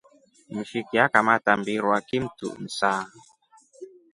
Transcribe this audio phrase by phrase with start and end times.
[0.53, 2.91] Mshiki akamta mbirwa kitumsa.